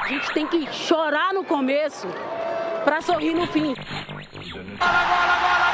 [0.00, 2.06] A gente tem que chorar no começo
[2.84, 3.74] para sorrir no fim.
[3.74, 3.84] Bola,
[4.78, 5.65] bola, bola,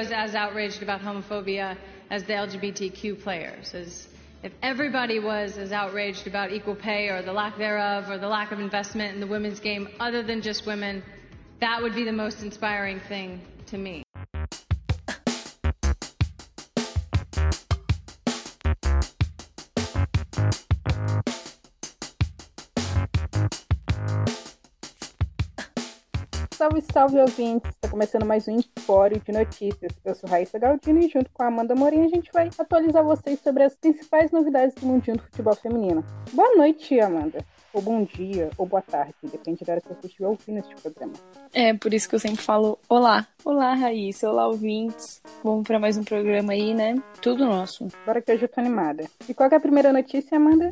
[0.00, 1.76] was as outraged about homophobia
[2.10, 3.74] as the LGBTQ players.
[3.74, 4.08] As
[4.42, 8.50] if everybody was as outraged about equal pay or the lack thereof or the lack
[8.50, 11.02] of investment in the women's game other than just women,
[11.60, 14.02] that would be the most inspiring thing to me.
[26.52, 27.70] Salve, salve ouvintes!
[27.74, 28.52] Está começando mais um
[28.90, 29.92] Empório de Notícias.
[30.04, 33.38] Eu sou Raíssa Galdino e junto com a Amanda Morim a gente vai atualizar vocês
[33.38, 36.04] sobre as principais novidades do mundinho do futebol feminino.
[36.32, 37.38] Boa noite, Amanda.
[37.72, 41.12] Ou bom dia, ou boa tarde, depende da hora que você estiver ouvindo este programa.
[41.54, 43.28] É, por isso que eu sempre falo olá.
[43.44, 44.28] Olá, Raíssa.
[44.28, 45.22] Olá, ouvintes.
[45.44, 46.96] Vamos para mais um programa aí, né?
[47.22, 47.86] Tudo nosso.
[48.04, 49.04] Bora que hoje eu tô animada.
[49.28, 50.68] E qual é a primeira notícia, Amanda?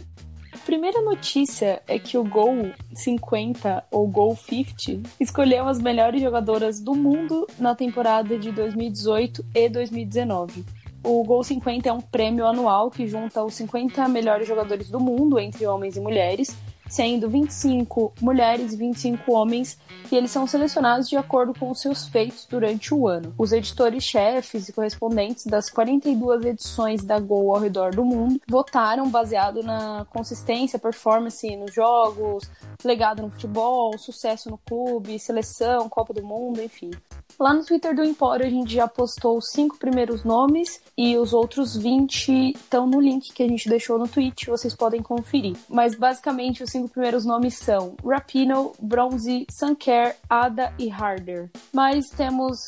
[0.68, 6.78] A primeira notícia é que o Gol 50 ou Gol 50 escolheu as melhores jogadoras
[6.78, 10.66] do mundo na temporada de 2018 e 2019.
[11.02, 15.38] O Gol 50 é um prêmio anual que junta os 50 melhores jogadores do mundo
[15.38, 16.54] entre homens e mulheres,
[16.88, 19.78] sendo 25 mulheres e 25 homens,
[20.10, 23.34] e eles são selecionados de acordo com os seus feitos durante o ano.
[23.36, 29.62] Os editores-chefes e correspondentes das 42 edições da Gol ao redor do mundo votaram baseado
[29.62, 32.50] na consistência, performance nos jogos,
[32.84, 36.90] legado no futebol, sucesso no clube, seleção, Copa do Mundo, enfim.
[37.38, 41.32] Lá no Twitter do Empório a gente já postou os cinco primeiros nomes e os
[41.32, 45.56] outros 20 estão no link que a gente deixou no tweet, vocês podem conferir.
[45.68, 51.50] Mas basicamente os cinco primeiros nomes são Rapino, Bronze, Sunker, Ada e Harder.
[51.72, 52.60] Mas temos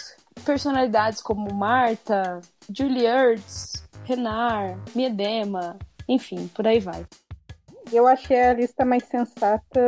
[0.44, 5.78] personalidades como Marta, Julie Ertz, Renar, Miedema,
[6.08, 7.06] enfim, por aí vai.
[7.92, 9.80] Eu achei a lista mais sensata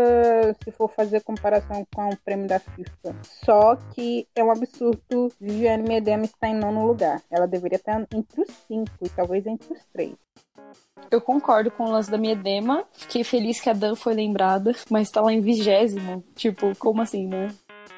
[0.63, 3.17] se for fazer comparação com o prêmio da FIFA.
[3.45, 7.21] Só que é um absurdo Viviane Medema estar em nono lugar.
[7.31, 10.15] Ela deveria estar entre os cinco e talvez entre os três.
[11.11, 12.85] Eu concordo com o lance da Miedema.
[12.93, 16.25] Fiquei feliz que a Dan foi lembrada, mas tá lá em vigésimo.
[16.35, 17.55] Tipo, como assim, né?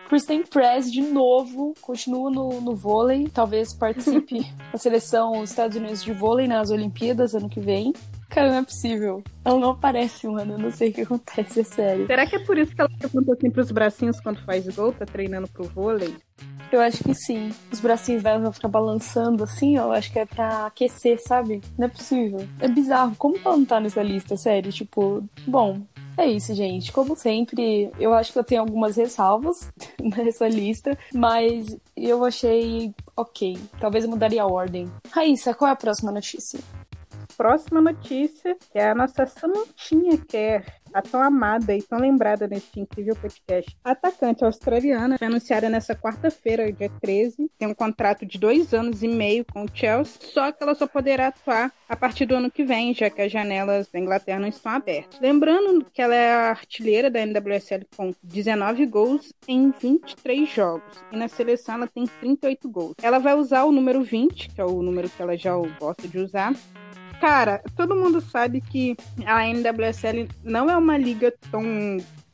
[0.09, 3.29] Kristen Press, de novo, continua no, no vôlei.
[3.29, 7.93] Talvez participe da seleção dos Estados Unidos de vôlei nas Olimpíadas ano que vem.
[8.35, 9.23] Cara, não é possível.
[9.45, 10.55] Ela não aparece, mano.
[10.55, 12.07] Eu não sei o que acontece, é sério.
[12.09, 14.93] Será que é por isso que ela levanta sempre os bracinhos quando faz gol?
[14.93, 16.17] Tá treinando pro vôlei?
[16.73, 17.53] Eu acho que sim.
[17.71, 19.85] Os bracinhos dela vão ficar balançando assim, ó.
[19.85, 21.61] Eu acho que é pra aquecer, sabe?
[21.79, 22.45] Não é possível.
[22.59, 23.15] É bizarro.
[23.17, 24.73] Como ela não tá nessa lista, sério?
[24.73, 25.83] Tipo, bom,
[26.17, 26.93] é isso, gente.
[26.93, 33.59] Como sempre, eu acho que eu tenho algumas ressalvas nessa lista, mas eu achei ok.
[33.81, 34.91] Talvez eu mudaria a ordem.
[35.11, 36.61] Raíssa, qual é a próxima notícia?
[37.37, 42.79] Próxima notícia que é a nossa Samantinha Kerr, a tão amada e tão lembrada neste
[42.79, 43.77] incrível podcast.
[43.83, 49.03] A atacante australiana foi anunciada nessa quarta-feira, dia 13, tem um contrato de dois anos
[49.03, 52.51] e meio com o Chelsea, só que ela só poderá atuar a partir do ano
[52.51, 55.19] que vem, já que as janelas da Inglaterra não estão abertas.
[55.21, 61.17] Lembrando que ela é a artilheira da NWSL com 19 gols em 23 jogos, e
[61.17, 62.95] na seleção ela tem 38 gols.
[63.03, 66.19] Ela vai usar o número 20, que é o número que ela já gosta de
[66.19, 66.55] usar,
[67.21, 71.63] Cara, todo mundo sabe que a NWSL não é uma liga tão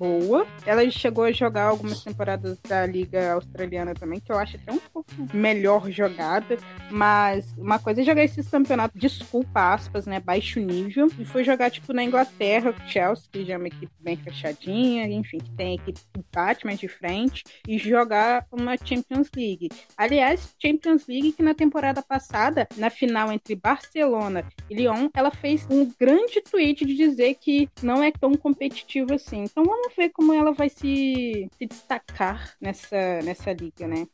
[0.01, 0.47] boa.
[0.65, 4.79] Ela chegou a jogar algumas temporadas da Liga Australiana também, que eu acho até um
[4.79, 6.57] pouco melhor jogada.
[6.91, 10.19] Mas uma coisa é jogar esses campeonatos, desculpa, aspas, né?
[10.19, 11.09] Baixo nível.
[11.19, 15.39] E foi jogar, tipo, na Inglaterra, Chelsea, que já é uma equipe bem fechadinha, enfim,
[15.39, 16.01] que tem equipe
[16.33, 19.69] bate mais de frente, e jogar uma Champions League.
[19.97, 25.67] Aliás, Champions League que na temporada passada, na final entre Barcelona e Lyon, ela fez
[25.69, 29.43] um grande tweet de dizer que não é tão competitivo assim.
[29.43, 34.07] Então vamos ver como ela vai se, se destacar nessa, nessa liga, né?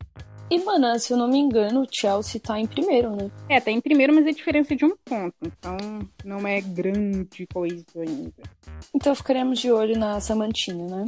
[0.49, 3.31] E, mano, se eu não me engano, o Chelsea tá em primeiro, né?
[3.49, 5.34] É, tá em primeiro, mas é diferença de um ponto.
[5.43, 5.76] Então,
[6.25, 8.32] não é grande coisa ainda.
[8.94, 11.05] Então, ficaremos de olho na Samantina, né?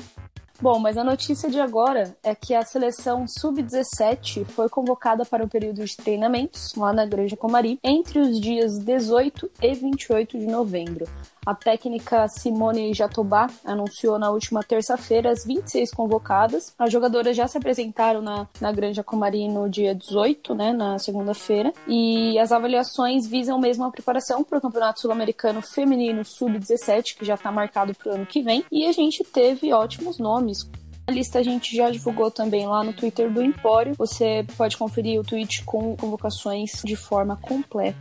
[0.61, 5.49] Bom, mas a notícia de agora é que a seleção sub-17 foi convocada para o
[5.49, 11.07] período de treinamentos lá na Granja Comari entre os dias 18 e 28 de novembro.
[11.49, 16.75] A técnica Simone Jatobá anunciou na última terça-feira as 26 convocadas.
[16.79, 21.73] As jogadoras já se apresentaram na, na Granja Comari no dia 18, né, na segunda-feira,
[21.87, 27.33] e as avaliações visam mesmo a preparação para o Campeonato Sul-Americano Feminino Sub-17, que já
[27.33, 30.71] está marcado para o ano que vem, e a gente teve ótimos nomes.
[31.07, 33.95] A lista a gente já divulgou também lá no Twitter do Empório.
[33.97, 37.97] Você pode conferir o tweet com convocações de forma completa.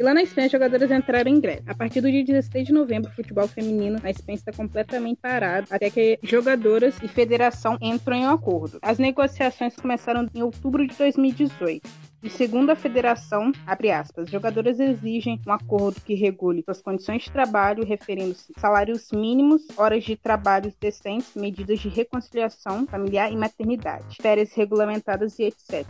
[0.00, 1.60] E lá na Espanha, as jogadoras entraram em greve.
[1.66, 5.66] A partir do dia 16 de novembro, o futebol feminino na Espanha está completamente parado,
[5.70, 8.78] até que jogadoras e federação entram em um acordo.
[8.80, 11.86] As negociações começaram em outubro de 2018.
[12.22, 17.30] E segundo a federação, abre aspas, jogadoras exigem um acordo que regule suas condições de
[17.30, 24.52] trabalho, referindo-se salários mínimos, horas de trabalho decentes, medidas de reconciliação familiar e maternidade, férias
[24.52, 25.86] regulamentadas e etc.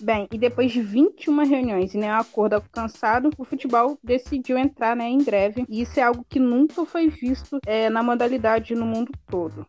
[0.00, 5.08] Bem, e depois de 21 reuniões e nenhum acordo alcançado, o futebol decidiu entrar né,
[5.08, 9.12] em greve, e isso é algo que nunca foi visto é, na modalidade no mundo
[9.28, 9.64] todo.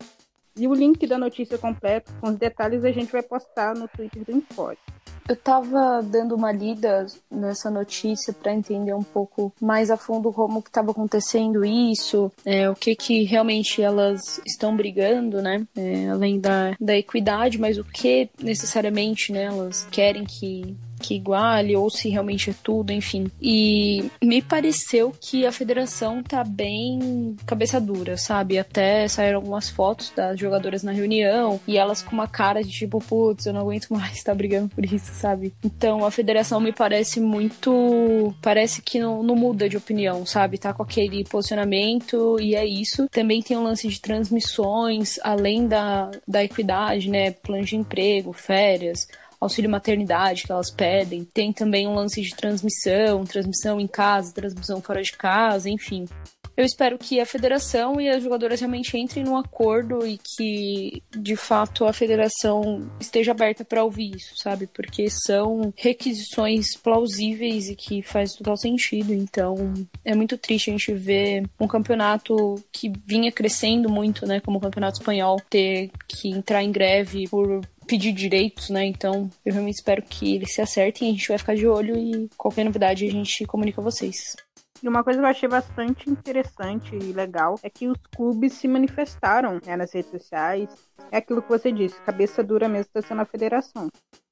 [0.57, 4.25] E o link da notícia completa, com os detalhes, a gente vai postar no Twitter
[4.25, 4.79] do Infório.
[5.27, 10.61] Eu tava dando uma lida nessa notícia para entender um pouco mais a fundo como
[10.61, 15.65] que estava acontecendo isso, é, o que que realmente elas estão brigando, né?
[15.75, 21.75] É, além da, da equidade, mas o que necessariamente né, elas querem que que iguale
[21.75, 23.29] ou se realmente é tudo, enfim.
[23.41, 28.57] E me pareceu que a federação tá bem cabeça dura, sabe?
[28.57, 32.99] Até saíram algumas fotos das jogadoras na reunião e elas com uma cara de tipo,
[32.99, 35.53] putz, eu não aguento mais tá brigando por isso, sabe?
[35.63, 38.33] Então a federação me parece muito.
[38.41, 40.57] Parece que não, não muda de opinião, sabe?
[40.57, 43.07] Tá com aquele posicionamento e é isso.
[43.09, 47.31] Também tem um lance de transmissões, além da, da equidade, né?
[47.31, 49.07] Plano de emprego, férias
[49.41, 51.25] auxílio maternidade que elas pedem.
[51.25, 56.07] Tem também um lance de transmissão, transmissão em casa, transmissão fora de casa, enfim.
[56.55, 61.35] Eu espero que a federação e as jogadoras realmente entrem num acordo e que, de
[61.35, 64.67] fato, a federação esteja aberta para ouvir isso, sabe?
[64.67, 69.13] Porque são requisições plausíveis e que faz total sentido.
[69.13, 69.73] Então,
[70.03, 74.61] é muito triste a gente ver um campeonato que vinha crescendo muito, né, como o
[74.61, 77.61] campeonato espanhol, ter que entrar em greve por
[77.91, 78.85] pedir direitos, né?
[78.85, 82.29] Então, eu realmente espero que eles se acertem, a gente vai ficar de olho e
[82.37, 84.37] qualquer novidade a gente comunica a vocês.
[84.81, 88.67] E uma coisa que eu achei bastante interessante e legal é que os clubes se
[88.67, 90.69] manifestaram né, nas redes sociais.
[91.11, 93.89] É aquilo que você disse, cabeça dura mesmo está sendo a federação.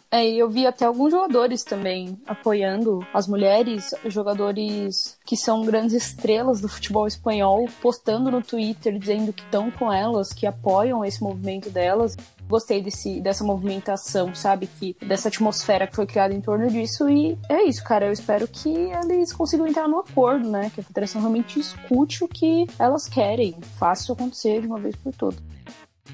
[0.09, 5.93] É, e eu vi até alguns jogadores também apoiando as mulheres, jogadores que são grandes
[5.93, 11.21] estrelas do futebol espanhol, postando no Twitter dizendo que estão com elas, que apoiam esse
[11.21, 12.15] movimento delas.
[12.49, 14.67] Gostei desse, dessa movimentação, sabe?
[14.67, 17.07] Que, dessa atmosfera que foi criada em torno disso.
[17.07, 18.07] E é isso, cara.
[18.07, 20.71] Eu espero que eles consigam entrar no acordo, né?
[20.73, 23.55] Que a federação realmente escute o que elas querem.
[23.77, 25.39] Faça isso acontecer de uma vez por todas.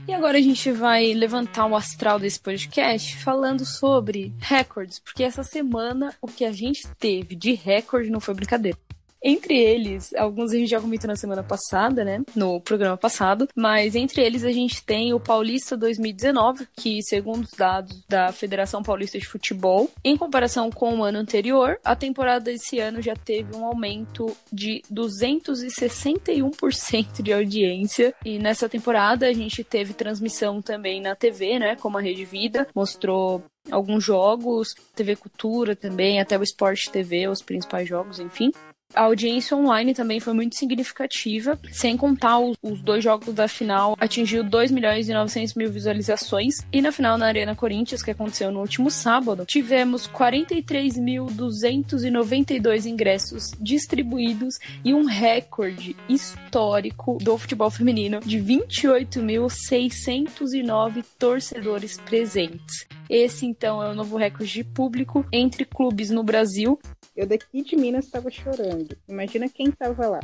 [0.08, 5.42] E agora a gente vai levantar o astral desse podcast falando sobre recordes, porque essa
[5.42, 8.78] semana o que a gente teve de recorde não foi brincadeira.
[9.28, 12.22] Entre eles, alguns a gente já comentou na semana passada, né?
[12.36, 13.48] No programa passado.
[13.56, 18.84] Mas entre eles a gente tem o Paulista 2019, que, segundo os dados da Federação
[18.84, 23.56] Paulista de Futebol, em comparação com o ano anterior, a temporada desse ano já teve
[23.56, 28.14] um aumento de 261% de audiência.
[28.24, 31.76] E nessa temporada a gente teve transmissão também na TV, né?
[31.76, 37.42] Como a Rede Vida mostrou alguns jogos, TV Cultura também, até o Sport TV, os
[37.42, 38.52] principais jogos, enfim.
[38.96, 43.98] A audiência online também foi muito significativa, sem contar os, os, dois jogos da final,
[44.00, 46.66] atingiu 2 milhões e 900 mil visualizações.
[46.72, 54.60] E na final na Arena Corinthians, que aconteceu no último sábado, tivemos 43.292 ingressos distribuídos
[54.84, 62.88] e um recorde histórico do futebol feminino de 28.609 torcedores presentes.
[63.10, 66.80] Esse, então, é o novo recorde de público entre clubes no Brasil
[67.16, 68.98] eu daqui de Minas estava chorando.
[69.08, 70.20] Imagina quem estava lá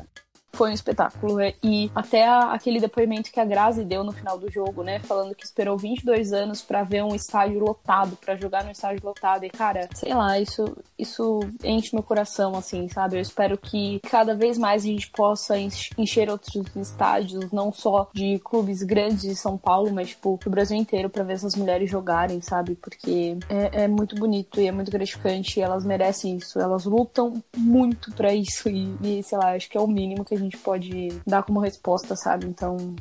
[0.54, 1.40] foi um espetáculo.
[1.40, 5.00] É, e até a, aquele depoimento que a Grazi deu no final do jogo, né?
[5.00, 9.46] Falando que esperou 22 anos para ver um estádio lotado, para jogar no estádio lotado.
[9.46, 13.18] E, cara, sei lá, isso, isso enche meu coração, assim, sabe?
[13.18, 18.40] Eu espero que cada vez mais a gente possa encher outros estádios, não só de
[18.40, 22.42] clubes grandes de São Paulo, mas, tipo, do Brasil inteiro, para ver essas mulheres jogarem,
[22.42, 22.76] sabe?
[22.76, 25.60] Porque é, é muito bonito e é muito gratificante.
[25.60, 26.60] E elas merecem isso.
[26.60, 28.70] Elas lutam muito para isso.
[28.70, 31.60] E, e, sei lá, acho que é o mínimo que a gente pode dar como
[31.60, 32.46] resposta, sabe?
[32.48, 32.96] Então,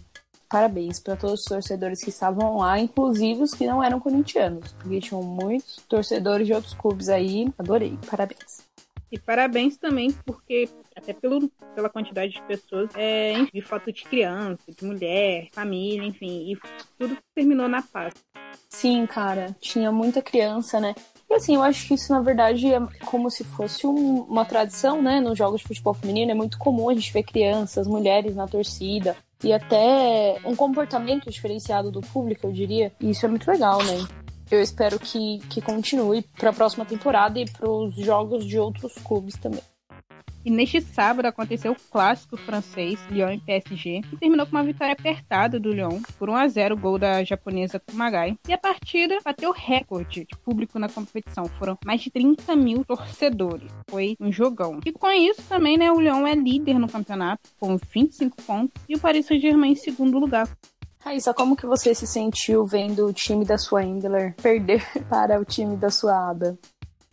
[0.49, 5.01] parabéns para todos os torcedores que estavam lá, inclusive os que não eram corintianos, porque
[5.01, 7.49] tinham muitos torcedores de outros clubes aí.
[7.57, 8.69] Adorei, parabéns.
[9.13, 14.63] E parabéns também, porque até pelo, pela quantidade de pessoas, é, de foto de criança,
[14.69, 16.59] de mulher, família, enfim, e
[16.99, 18.15] tudo terminou na paz.
[18.69, 20.95] Sim, cara, tinha muita criança, né?
[21.31, 25.01] E assim, eu acho que isso, na verdade, é como se fosse um, uma tradição,
[25.01, 25.21] né?
[25.21, 29.17] Nos jogos de futebol feminino é muito comum a gente ver crianças, mulheres na torcida.
[29.45, 32.93] E até um comportamento diferenciado do público, eu diria.
[33.01, 34.05] E isso é muito legal, né?
[34.51, 38.95] Eu espero que, que continue para a próxima temporada e para os jogos de outros
[38.95, 39.63] clubes também.
[40.45, 44.95] E neste sábado aconteceu o clássico francês, Lyon e PSG, que terminou com uma vitória
[44.95, 48.39] apertada do Lyon por 1 a 0 gol da japonesa Kumagai.
[48.49, 51.45] E a partida bateu recorde de público na competição.
[51.59, 53.71] Foram mais de 30 mil torcedores.
[53.89, 54.81] Foi um jogão.
[54.85, 58.97] E com isso também, né, o Lyon é líder no campeonato, com 25 pontos, e
[58.97, 60.49] o Paris Saint-Germain em segundo lugar.
[61.01, 65.45] Raíssa, como que você se sentiu vendo o time da sua Endler perder para o
[65.45, 66.59] time da sua Ada?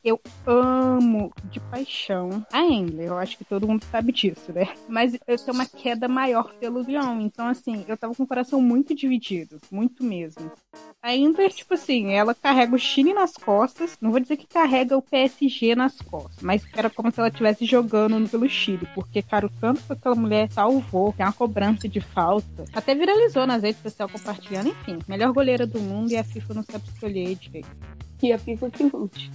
[0.03, 3.07] Eu amo de paixão a Endler.
[3.07, 4.69] Eu acho que todo mundo sabe disso, né?
[4.87, 7.19] Mas eu tenho uma queda maior pelo Lyon.
[7.21, 9.59] Então, assim, eu tava com o coração muito dividido.
[9.71, 10.51] Muito mesmo.
[11.01, 13.97] A Endler, tipo assim, ela carrega o Chile nas costas.
[13.99, 16.41] Não vou dizer que carrega o PSG nas costas.
[16.41, 18.87] Mas era como se ela estivesse jogando pelo Chile.
[18.93, 22.65] Porque, cara, o tanto que aquela mulher salvou, que é uma cobrança de falta.
[22.73, 24.69] Até viralizou nas redes sociais compartilhando.
[24.69, 27.96] Enfim, melhor goleira do mundo e a FIFA não sabe escolher direito.
[28.21, 29.31] E a FIFA que lute.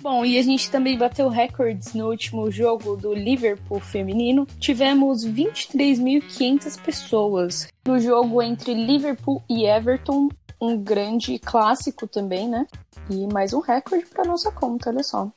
[0.00, 4.46] Bom, e a gente também bateu recordes no último jogo do Liverpool feminino.
[4.60, 10.28] Tivemos 23.500 pessoas no jogo entre Liverpool e Everton,
[10.60, 12.66] um grande clássico também, né?
[13.10, 15.30] E mais um recorde para nossa conta, olha só.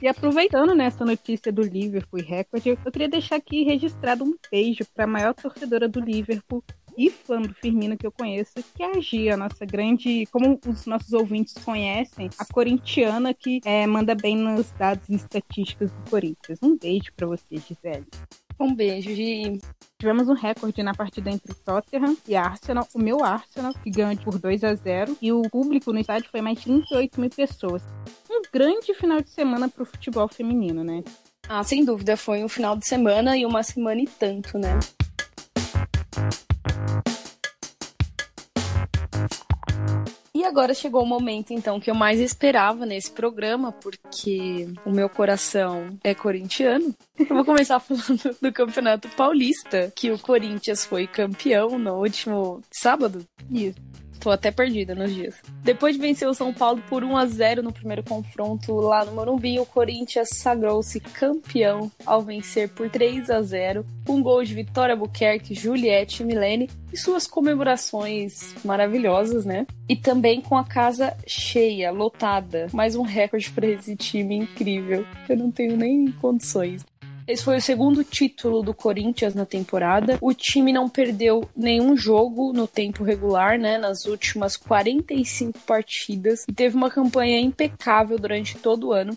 [0.00, 4.84] E aproveitando nessa notícia do Liverpool e recorde, eu queria deixar aqui registrado um beijo
[4.94, 6.62] para a maior torcedora do Liverpool,
[7.08, 11.12] fã do Firmino que eu conheço, que é a Gia, nossa grande, como os nossos
[11.12, 16.58] ouvintes conhecem, a corintiana que é, manda bem nos dados e estatísticas do Corinthians.
[16.60, 18.06] Um beijo para você, Gisele.
[18.60, 19.60] Um beijo, Gi.
[20.00, 22.86] Tivemos um recorde na partida entre Tottenham e Arsenal.
[22.92, 26.40] O meu Arsenal, que ganhou por 2 a 0 E o público no estádio foi
[26.40, 27.82] mais de 38 mil pessoas.
[28.28, 31.04] Um grande final de semana para o futebol feminino, né?
[31.48, 32.16] Ah, sem dúvida.
[32.16, 34.78] Foi um final de semana e uma semana e tanto, né?
[40.48, 45.98] Agora chegou o momento, então, que eu mais esperava nesse programa, porque o meu coração
[46.02, 46.94] é corintiano.
[47.18, 53.24] Eu vou começar falando do Campeonato Paulista, que o Corinthians foi campeão no último sábado.
[53.50, 53.87] Isso.
[54.20, 55.36] Tô até perdida nos dias.
[55.62, 59.12] Depois de vencer o São Paulo por 1 a 0 no primeiro confronto lá no
[59.12, 64.96] Morumbi, o Corinthians sagrou-se campeão ao vencer por 3 a 0, com gol de Vitória
[64.96, 69.66] Buquerque, Juliette e Milene e suas comemorações maravilhosas, né?
[69.88, 72.66] E também com a casa cheia, lotada.
[72.72, 75.06] Mais um recorde para esse time incrível.
[75.28, 76.84] Eu não tenho nem condições.
[77.28, 80.16] Esse foi o segundo título do Corinthians na temporada.
[80.18, 83.76] O time não perdeu nenhum jogo no tempo regular, né?
[83.76, 86.46] Nas últimas 45 partidas.
[86.48, 89.14] E teve uma campanha impecável durante todo o ano.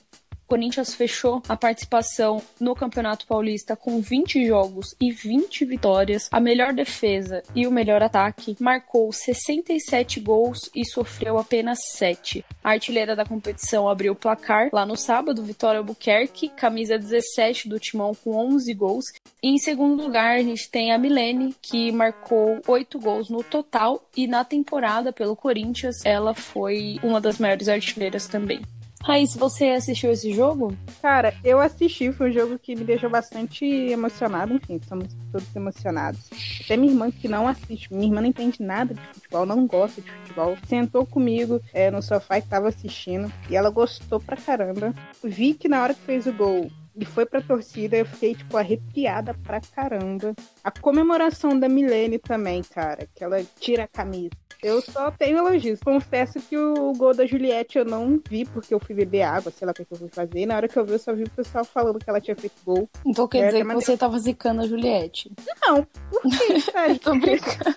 [0.51, 6.27] Corinthians fechou a participação no Campeonato Paulista com 20 jogos e 20 vitórias.
[6.29, 12.43] A melhor defesa e o melhor ataque marcou 67 gols e sofreu apenas 7.
[12.61, 17.79] A artilheira da competição abriu o placar lá no sábado, Vitória Albuquerque, camisa 17 do
[17.79, 19.05] Timão com 11 gols.
[19.41, 24.05] E em segundo lugar, a gente tem a Milene, que marcou 8 gols no total
[24.17, 28.59] e na temporada pelo Corinthians, ela foi uma das maiores artilheiras também.
[29.03, 30.77] Raiz, você assistiu esse jogo?
[31.01, 34.53] Cara, eu assisti, foi um jogo que me deixou bastante emocionado.
[34.53, 36.29] Enfim, estamos todos emocionados.
[36.63, 40.01] Até minha irmã, que não assiste, minha irmã não entende nada de futebol, não gosta
[40.01, 43.31] de futebol, sentou comigo é, no sofá e tava assistindo.
[43.49, 44.93] E ela gostou pra caramba.
[45.23, 48.55] Vi que na hora que fez o gol, e foi pra torcida, eu fiquei, tipo,
[48.57, 50.35] arrepiada pra caramba.
[50.63, 54.31] A comemoração da Milene também, cara, que ela tira a camisa.
[54.63, 55.79] Eu só tenho elogios.
[55.79, 59.65] Confesso que o gol da Juliette eu não vi, porque eu fui beber água, sei
[59.65, 60.45] lá o que eu fui fazer.
[60.45, 62.55] Na hora que eu vi, eu só vi o pessoal falando que ela tinha feito
[62.63, 62.87] gol.
[63.05, 65.31] Então quer dizer que você tava zicando a Juliette?
[65.65, 66.99] Não, por que, cara?
[66.99, 67.75] Tô brincando.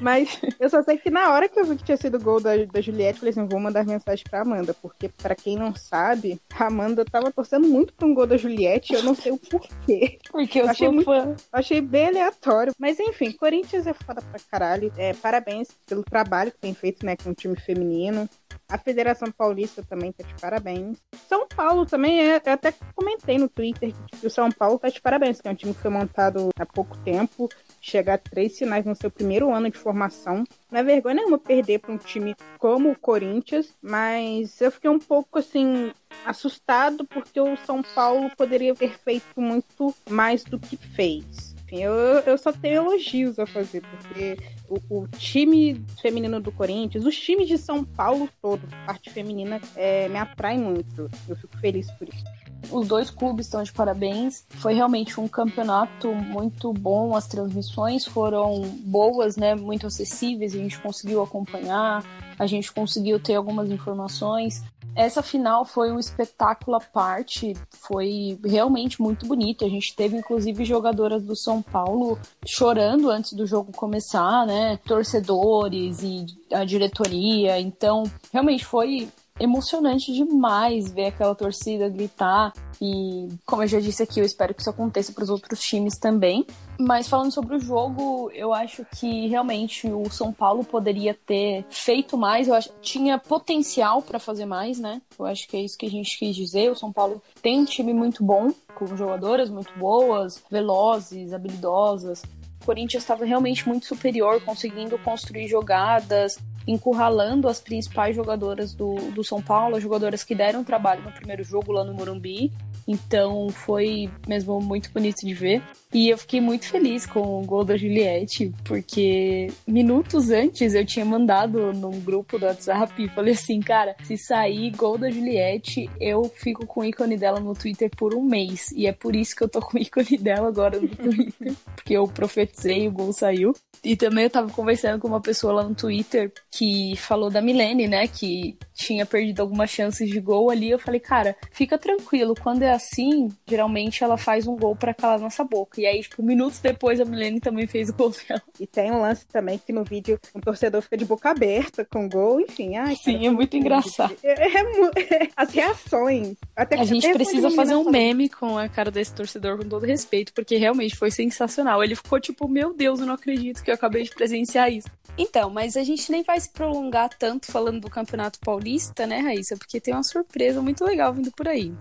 [0.00, 2.56] Mas eu só sei que na hora que eu vi que tinha sido gol da,
[2.64, 6.40] da Juliette, eu falei assim, vou mandar mensagem pra Amanda, porque para quem não sabe,
[6.54, 10.18] a Amanda tava torcendo muito pra um gol da Juliette, eu não sei o porquê.
[10.30, 11.34] Porque eu, eu achei sou muito, fã.
[11.52, 12.72] Achei bem aleatório.
[12.78, 14.92] Mas enfim, Corinthians é foda pra caralho.
[14.96, 18.28] É, parabéns pelo trabalho que tem feito, né, com o time feminino.
[18.68, 20.98] A Federação Paulista também tá de parabéns.
[21.28, 22.42] São Paulo também é.
[22.44, 25.54] Eu até comentei no Twitter que o São Paulo tá de parabéns, que é um
[25.54, 27.48] time que foi montado há pouco tempo.
[27.80, 30.42] Chegar a três finais no seu primeiro ano de formação.
[30.70, 34.98] Não é vergonha nenhuma perder para um time como o Corinthians, mas eu fiquei um
[34.98, 35.92] pouco assim
[36.24, 41.54] assustado porque o São Paulo poderia ter feito muito mais do que fez.
[41.66, 44.36] Enfim, eu, eu só tenho elogios a fazer, porque
[44.68, 50.08] o, o, time feminino do Corinthians, os times de São Paulo todo, parte feminina, é,
[50.08, 51.10] me atrai muito.
[51.28, 52.24] Eu fico feliz por isso.
[52.70, 54.44] Os dois clubes estão de parabéns.
[54.48, 57.14] Foi realmente um campeonato muito bom.
[57.14, 59.54] As transmissões foram boas, né?
[59.54, 60.54] Muito acessíveis.
[60.54, 62.04] A gente conseguiu acompanhar,
[62.38, 64.62] a gente conseguiu ter algumas informações.
[64.96, 69.64] Essa final foi um espetáculo à parte, foi realmente muito bonito.
[69.64, 74.78] A gente teve inclusive jogadoras do São Paulo chorando antes do jogo começar, né?
[74.86, 77.60] Torcedores e a diretoria.
[77.60, 82.54] Então, realmente foi emocionante demais ver aquela torcida gritar.
[82.80, 85.98] E, como eu já disse aqui, eu espero que isso aconteça para os outros times
[85.98, 86.46] também.
[86.78, 92.18] Mas falando sobre o jogo, eu acho que realmente o São Paulo poderia ter feito
[92.18, 92.48] mais.
[92.48, 95.00] Eu acho tinha potencial para fazer mais, né?
[95.18, 96.70] Eu acho que é isso que a gente quis dizer.
[96.70, 102.22] O São Paulo tem um time muito bom, com jogadoras muito boas, velozes, habilidosas.
[102.62, 109.22] O Corinthians estava realmente muito superior, conseguindo construir jogadas, encurralando as principais jogadoras do, do
[109.22, 112.52] São Paulo, as jogadoras que deram trabalho no primeiro jogo lá no Morumbi.
[112.86, 115.62] Então foi mesmo muito bonito de ver.
[115.92, 121.04] E eu fiquei muito feliz com o gol da Juliette, porque minutos antes eu tinha
[121.04, 126.24] mandado num grupo do WhatsApp e falei assim, cara, se sair gol da Juliette, eu
[126.24, 128.70] fico com o ícone dela no Twitter por um mês.
[128.72, 131.94] E é por isso que eu tô com o ícone dela agora no Twitter, porque
[131.94, 133.54] eu profetizei o gol saiu.
[133.84, 137.86] E também eu tava conversando com uma pessoa lá no Twitter que falou da Milene,
[137.86, 140.70] né, que tinha perdido algumas chances de gol ali.
[140.70, 145.20] Eu falei, cara, fica tranquilo, quando é assim, geralmente ela faz um gol para calar
[145.20, 145.80] nossa boca.
[145.80, 148.42] E aí, tipo, minutos depois a Milene também fez o gol dela.
[148.58, 152.08] E tem um lance também que no vídeo um torcedor fica de boca aberta com
[152.08, 152.76] gol, enfim.
[152.76, 154.16] Ai, Sim, cara, é muito engraçado.
[154.22, 156.36] É, é, é, as reações.
[156.54, 160.32] Até a gente precisa fazer um meme com a cara desse torcedor, com todo respeito,
[160.32, 161.82] porque realmente foi sensacional.
[161.82, 164.88] Ele ficou tipo, meu Deus, eu não acredito que eu acabei de presenciar isso.
[165.18, 169.56] Então, mas a gente nem vai se prolongar tanto falando do Campeonato Paulista, né, Raíssa?
[169.56, 171.72] Porque tem uma surpresa muito legal vindo por aí.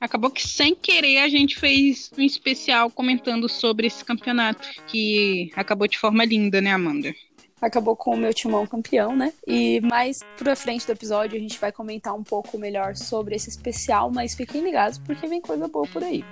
[0.00, 5.88] Acabou que sem querer a gente fez um especial comentando sobre esse campeonato, que acabou
[5.88, 7.14] de forma linda, né, Amanda?
[7.60, 9.32] acabou com o meu timão campeão, né?
[9.46, 13.48] E mais pra frente do episódio a gente vai comentar um pouco melhor sobre esse
[13.48, 16.24] especial, mas fiquem ligados porque vem coisa boa por aí.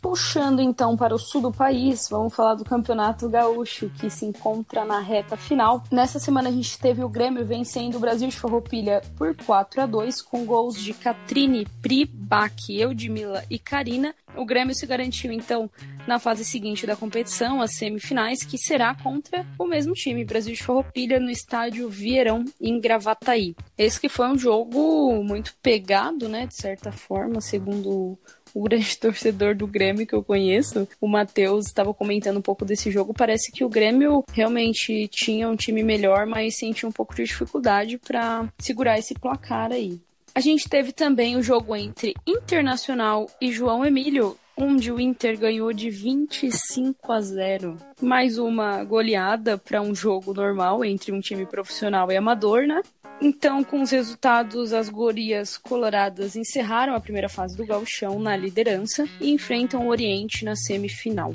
[0.00, 4.84] Puxando então para o sul do país, vamos falar do Campeonato Gaúcho, que se encontra
[4.84, 5.82] na reta final.
[5.90, 9.86] Nessa semana a gente teve o Grêmio vencendo o Brasil de Farroupilha por 4 a
[9.86, 14.14] 2 com gols de Catrine, Pri, Bach, Eudmila e Karina.
[14.36, 15.68] O Grêmio se garantiu então
[16.06, 20.62] na fase seguinte da competição, as semifinais, que será contra o mesmo time, Brasil de
[20.62, 23.54] Farroupilha, no estádio Vieirão, em Gravataí.
[23.76, 28.18] Esse que foi um jogo muito pegado, né, de certa forma, segundo
[28.58, 32.90] o grande torcedor do Grêmio que eu conheço, o Matheus, estava comentando um pouco desse
[32.90, 33.14] jogo.
[33.14, 37.98] Parece que o Grêmio realmente tinha um time melhor, mas sentia um pouco de dificuldade
[37.98, 40.00] para segurar esse placar aí.
[40.34, 45.72] A gente teve também o jogo entre Internacional e João Emílio, onde o Inter ganhou
[45.72, 47.76] de 25 a 0.
[48.02, 52.82] Mais uma goleada para um jogo normal entre um time profissional e amador, né?
[53.20, 59.06] Então, com os resultados, as gorias coloradas encerraram a primeira fase do gauchão na liderança
[59.20, 61.34] e enfrentam o Oriente na semifinal.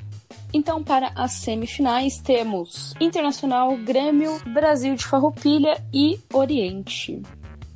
[0.53, 7.21] Então, para as semifinais, temos Internacional, Grêmio, Brasil de Farroupilha e Oriente.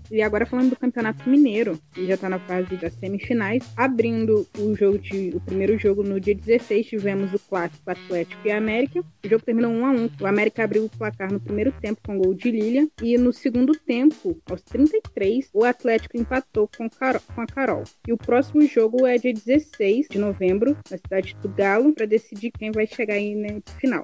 [0.10, 4.76] E agora falando do Campeonato Mineiro, que já está na fase das semifinais, abrindo o
[4.76, 9.02] jogo de o primeiro jogo no dia 16, tivemos o clássico Atlético e América.
[9.02, 10.10] O jogo terminou 1 a 1.
[10.22, 13.74] O América abriu o placar no primeiro tempo com gol de Lilian e no segundo
[13.74, 17.84] tempo, aos 33, o Atlético empatou com, Carol, com a Carol.
[18.08, 22.52] E o próximo jogo é dia 16 de novembro, na cidade do Galo, para decidir
[22.52, 24.04] quem vai chegar aí na final.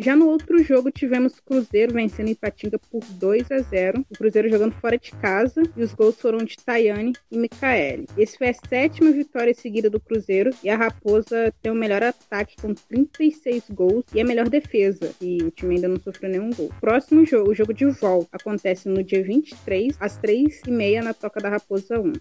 [0.00, 4.72] Já no outro jogo, tivemos Cruzeiro vencendo Ipatinga por 2 a 0 O Cruzeiro jogando
[4.74, 8.06] fora de casa e os gols foram de Tayane e Micaele.
[8.16, 12.54] Esse foi a sétima vitória seguida do Cruzeiro e a Raposa tem o melhor ataque
[12.62, 16.70] com 36 gols e a melhor defesa, e o time ainda não sofreu nenhum gol.
[16.80, 21.48] Próximo jogo, o jogo de volta, acontece no dia 23, às 3h30 na Toca da
[21.48, 22.12] Raposa 1.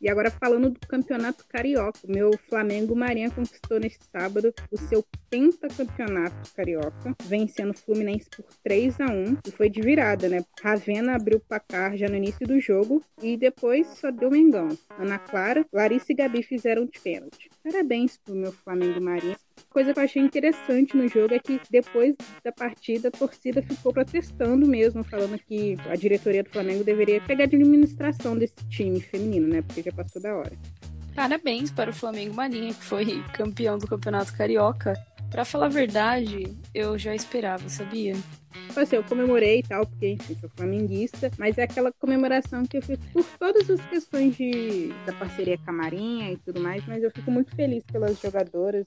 [0.00, 6.52] E agora falando do Campeonato Carioca, meu Flamengo Marinha conquistou neste sábado o seu pentacampeonato
[6.54, 10.44] carioca, vencendo o Fluminense por 3 a 1 e foi de virada, né?
[10.62, 14.68] Ravena abriu o placar já no início do jogo e depois só deu Mengão.
[14.98, 17.50] Ana Clara, Larissa e Gabi fizeram de pênalti.
[17.62, 19.36] Parabéns pro meu Flamengo Marinha
[19.70, 23.92] coisa que eu achei interessante no jogo é que depois da partida a torcida ficou
[23.92, 29.48] protestando mesmo, falando que a diretoria do Flamengo deveria pegar de administração desse time feminino,
[29.48, 29.62] né?
[29.62, 30.52] Porque já passou da hora.
[31.14, 34.94] Parabéns para o Flamengo Marinha, que foi campeão do Campeonato Carioca.
[35.30, 38.14] Para falar a verdade, eu já esperava, sabia?
[38.76, 42.82] Assim, eu comemorei e tal, porque, enfim, sou flamenguista, mas é aquela comemoração que eu
[42.82, 47.02] fico por todas as questões de, da parceria com a Marinha e tudo mais, mas
[47.02, 48.86] eu fico muito feliz pelas jogadoras.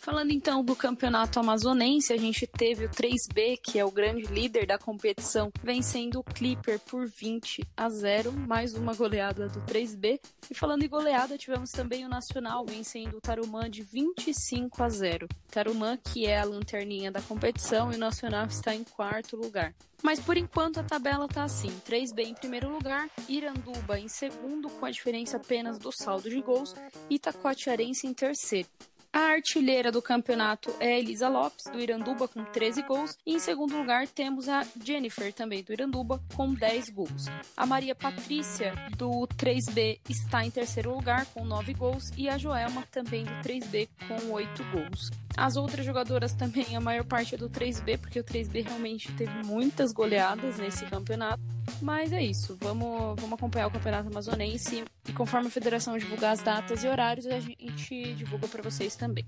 [0.00, 4.66] Falando então do campeonato amazonense, a gente teve o 3B, que é o grande líder
[4.66, 10.18] da competição, vencendo o Clipper por 20 a 0, mais uma goleada do 3B.
[10.50, 15.28] E falando em goleada, tivemos também o Nacional vencendo o Tarumã de 25 a 0.
[15.50, 19.74] Tarumã, que é a lanterninha da competição, e o Nacional está em quarto lugar.
[20.02, 24.86] Mas por enquanto a tabela tá assim: 3B em primeiro lugar, Iranduba em segundo, com
[24.86, 26.74] a diferença apenas do saldo de gols,
[27.10, 28.68] e Itacoatiarense em terceiro.
[29.12, 33.18] A artilheira do campeonato é Elisa Lopes, do Iranduba, com 13 gols.
[33.26, 37.26] E em segundo lugar temos a Jennifer, também do Iranduba, com 10 gols.
[37.56, 42.12] A Maria Patrícia, do 3B, está em terceiro lugar, com 9 gols.
[42.16, 45.10] E a Joelma, também do 3B, com 8 gols.
[45.36, 49.42] As outras jogadoras também, a maior parte é do 3B, porque o 3B realmente teve
[49.44, 51.42] muitas goleadas nesse campeonato.
[51.80, 56.42] Mas é isso, vamos, vamos acompanhar o campeonato amazonense e conforme a federação divulgar as
[56.42, 59.26] datas e horários, a gente divulga para vocês também.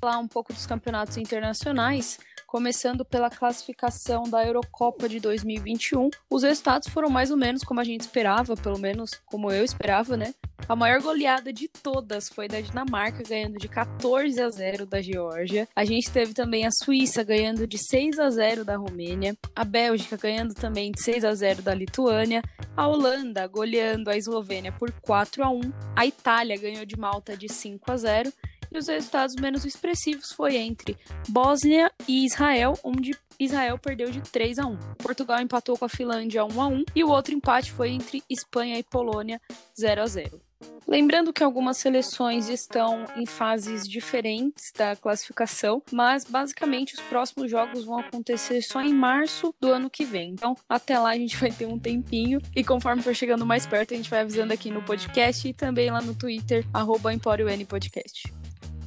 [0.00, 2.18] Falar um pouco dos campeonatos internacionais
[2.52, 6.10] começando pela classificação da Eurocopa de 2021.
[6.28, 10.18] Os resultados foram mais ou menos como a gente esperava, pelo menos como eu esperava,
[10.18, 10.34] né?
[10.68, 15.66] A maior goleada de todas foi da Dinamarca, ganhando de 14 a 0 da Geórgia.
[15.74, 20.18] A gente teve também a Suíça ganhando de 6 a 0 da Romênia, a Bélgica
[20.18, 22.42] ganhando também de 6 a 0 da Lituânia,
[22.76, 25.60] a Holanda goleando a Eslovênia por 4 a 1,
[25.96, 28.32] a Itália ganhou de Malta de 5 a 0
[28.74, 30.96] e os resultados menos expressivos foi entre
[31.28, 34.76] Bósnia e Israel, onde Israel perdeu de 3 a 1.
[34.98, 38.78] Portugal empatou com a Finlândia 1 a 1 e o outro empate foi entre Espanha
[38.78, 39.40] e Polônia
[39.78, 40.40] 0 a 0.
[40.86, 47.84] Lembrando que algumas seleções estão em fases diferentes da classificação, mas basicamente os próximos jogos
[47.84, 50.32] vão acontecer só em março do ano que vem.
[50.32, 53.94] Então, até lá a gente vai ter um tempinho e conforme for chegando mais perto,
[53.94, 57.10] a gente vai avisando aqui no podcast e também lá no Twitter, arroba
[57.68, 58.41] Podcast.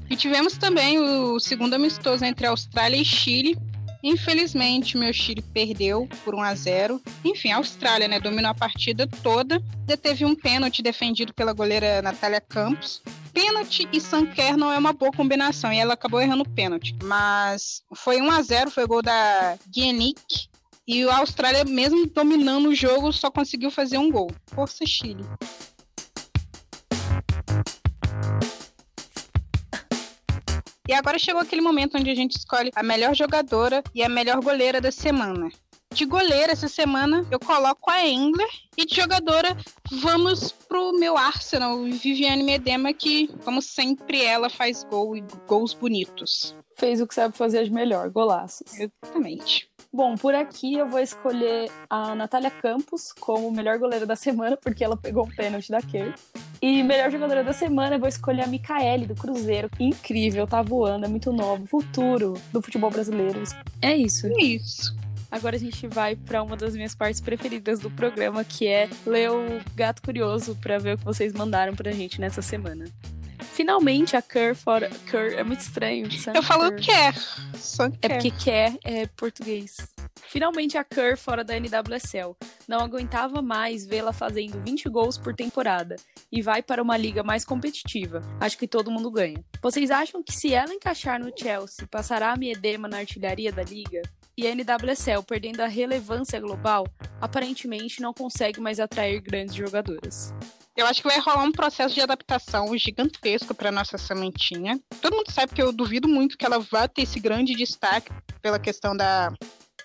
[0.10, 3.58] E tivemos também o segundo amistoso entre Austrália e Chile.
[4.04, 7.02] Infelizmente, meu Chile perdeu por 1 a 0.
[7.24, 9.60] Enfim, a Austrália, né, dominou a partida toda.
[9.90, 13.02] Já teve um pênalti defendido pela goleira Natália Campos.
[13.34, 16.96] Pênalti e Sanquer não é uma boa combinação e ela acabou errando o pênalti.
[17.04, 20.50] Mas foi 1 a 0, foi gol da Guianic.
[20.88, 24.30] E a Austrália, mesmo dominando o jogo, só conseguiu fazer um gol.
[24.54, 25.26] Força Chile.
[30.88, 34.40] E agora chegou aquele momento onde a gente escolhe a melhor jogadora e a melhor
[34.40, 35.50] goleira da semana.
[35.94, 39.56] De goleira essa semana eu coloco a Engler e de jogadora
[39.90, 46.56] vamos pro meu Arsenal, Viviane Medema, que como sempre ela faz gol e gols bonitos.
[46.78, 48.68] Fez o que sabe fazer de melhor, golaços.
[48.78, 49.70] Exatamente.
[49.92, 54.84] Bom, por aqui eu vou escolher a Natália Campos como melhor goleira da semana, porque
[54.84, 56.14] ela pegou um pênalti da Kerr.
[56.66, 59.70] E melhor jogadora da semana eu vou escolher a Micaele do Cruzeiro.
[59.80, 61.64] Incrível, tá voando, é muito novo.
[61.68, 63.44] Futuro do futebol brasileiro.
[63.84, 64.26] É isso.
[64.26, 64.98] É isso.
[65.30, 69.30] Agora a gente vai para uma das minhas partes preferidas do programa, que é ler
[69.30, 72.86] o Gato Curioso para ver o que vocês mandaram pra gente nessa semana.
[73.54, 74.90] Finalmente a Kerr fora.
[75.06, 76.08] Kerr é muito estranho.
[76.34, 77.14] Eu falo quer.
[77.54, 78.00] Só quer.
[78.02, 79.95] É porque quer é português.
[80.28, 82.36] Finalmente a Kerr fora da NWSL.
[82.68, 85.96] Não aguentava mais vê-la fazendo 20 gols por temporada
[86.32, 88.22] e vai para uma liga mais competitiva.
[88.40, 89.44] Acho que todo mundo ganha.
[89.62, 94.02] Vocês acham que se ela encaixar no Chelsea, passará a Miedema na artilharia da liga?
[94.38, 96.86] E a NWSL, perdendo a relevância global,
[97.22, 100.34] aparentemente não consegue mais atrair grandes jogadoras.
[100.76, 104.78] Eu acho que vai rolar um processo de adaptação gigantesco para nossa sementinha.
[105.02, 108.12] Todo mundo sabe que eu duvido muito que ela vá ter esse grande destaque
[108.42, 109.32] pela questão da,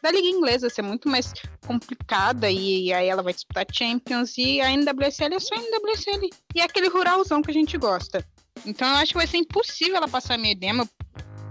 [0.03, 1.33] da liga inglesa ser muito mais
[1.67, 6.31] complicada e, e aí ela vai disputar Champions e a NWSL é só a NWSL.
[6.55, 8.25] E é aquele ruralzão que a gente gosta.
[8.67, 10.89] Então eu acho que vai ser impossível ela passar a Medema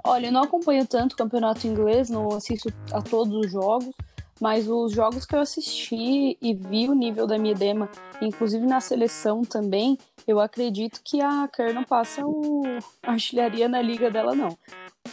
[0.04, 3.94] Olha, eu não acompanho tanto o campeonato inglês, não assisto a todos os jogos,
[4.40, 7.90] mas os jogos que eu assisti e vi o nível da Miedema,
[8.22, 12.64] inclusive na seleção também, eu acredito que a Kerr não passa o...
[13.04, 14.58] a artilharia na liga dela, não.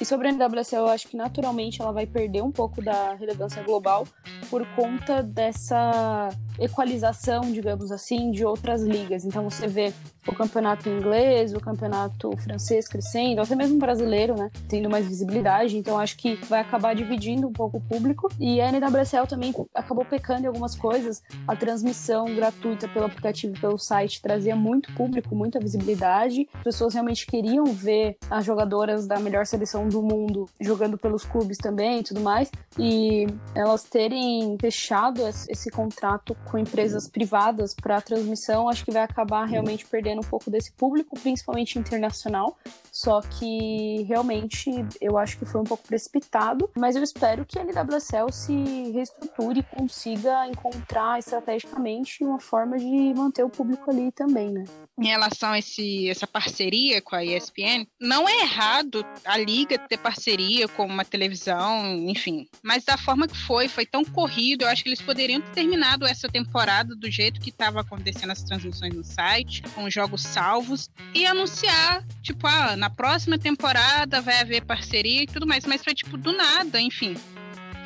[0.00, 3.62] E sobre a NWSL, eu acho que naturalmente ela vai perder um pouco da relevância
[3.62, 4.06] global
[4.50, 6.28] por conta dessa
[6.59, 9.24] equalização, digamos assim, de outras ligas.
[9.24, 9.92] Então você vê
[10.26, 15.76] o campeonato inglês, o campeonato francês crescendo, até mesmo brasileiro, né, tendo mais visibilidade.
[15.76, 18.28] Então acho que vai acabar dividindo um pouco o público.
[18.40, 21.22] E a NWSL também acabou pecando em algumas coisas.
[21.46, 26.48] A transmissão gratuita pelo aplicativo e pelo site trazia muito público, muita visibilidade.
[26.54, 31.59] As pessoas realmente queriam ver as jogadoras da melhor seleção do mundo jogando pelos clubes
[31.59, 32.51] também e tudo mais.
[32.79, 39.44] E elas terem fechado esse contrato com empresas privadas para transmissão, acho que vai acabar
[39.44, 42.57] realmente perdendo um pouco desse público, principalmente internacional.
[42.96, 44.70] Só que realmente
[45.02, 48.54] eu acho que foi um pouco precipitado, mas eu espero que a NWSL se
[48.92, 54.64] reestruture e consiga encontrar estrategicamente uma forma de manter o público ali também, né?
[54.98, 59.98] Em relação a esse, essa parceria com a ESPN, não é errado a liga ter
[59.98, 62.48] parceria com uma televisão, enfim.
[62.62, 66.06] Mas da forma que foi, foi tão corrido, eu acho que eles poderiam ter terminado
[66.06, 71.26] essa temporada do jeito que estava acontecendo as transmissões no site, com jogos salvos, e
[71.26, 75.64] anunciar, tipo, ah, na próxima temporada vai haver parceria e tudo mais.
[75.66, 77.14] Mas foi tipo do nada, enfim.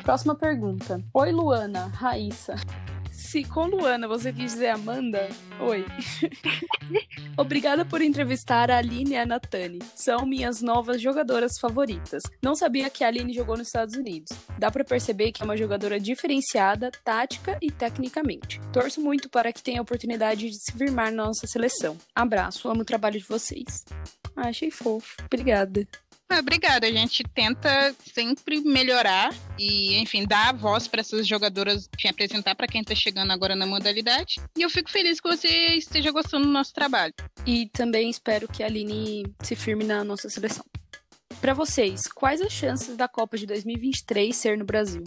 [0.03, 1.01] Próxima pergunta.
[1.13, 2.55] Oi, Luana, Raíssa.
[3.11, 5.85] Se com Luana você quis dizer Amanda, oi.
[7.37, 9.79] Obrigada por entrevistar a Aline e a Natane.
[9.95, 12.23] São minhas novas jogadoras favoritas.
[12.41, 14.31] Não sabia que a Aline jogou nos Estados Unidos.
[14.57, 18.59] Dá para perceber que é uma jogadora diferenciada, tática e tecnicamente.
[18.73, 21.97] Torço muito para que tenha a oportunidade de se firmar na nossa seleção.
[22.15, 23.85] Abraço, amo o trabalho de vocês.
[24.35, 25.15] Ah, achei fofo.
[25.25, 25.87] Obrigada.
[26.39, 26.87] Obrigada.
[26.87, 32.67] A gente tenta sempre melhorar e, enfim, dar voz para essas jogadoras, enfim, apresentar para
[32.67, 34.39] quem está chegando agora na modalidade.
[34.57, 37.13] E eu fico feliz que você esteja gostando do nosso trabalho.
[37.45, 40.65] E também espero que a Aline se firme na nossa seleção.
[41.39, 45.03] Para vocês, quais as chances da Copa de 2023 ser no Brasil?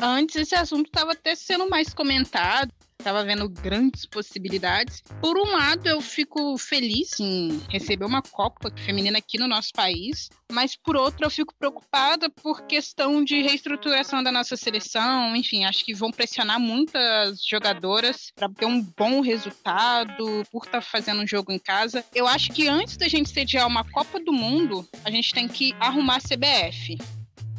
[0.00, 5.02] Antes esse assunto estava até sendo mais comentado estava vendo grandes possibilidades.
[5.20, 10.28] Por um lado, eu fico feliz em receber uma Copa feminina aqui no nosso país,
[10.50, 15.34] mas por outro, eu fico preocupada por questão de reestruturação da nossa seleção.
[15.34, 20.82] Enfim, acho que vão pressionar muitas jogadoras para ter um bom resultado, por estar tá
[20.82, 22.04] fazendo um jogo em casa.
[22.14, 25.74] Eu acho que antes da gente sediar uma Copa do Mundo, a gente tem que
[25.80, 26.96] arrumar a CBF.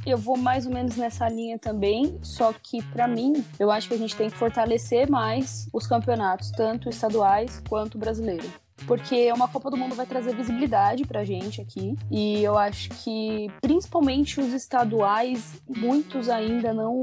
[0.06, 3.94] Eu vou mais ou menos nessa linha também, só que para mim, eu acho que
[3.94, 8.50] a gente tem que fortalecer mais os campeonatos, tanto estaduais quanto brasileiro
[8.86, 11.96] porque uma Copa do Mundo vai trazer visibilidade pra gente aqui.
[12.10, 17.02] E eu acho que, principalmente os estaduais, muitos ainda não,